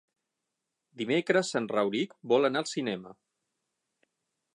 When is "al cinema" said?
2.65-3.13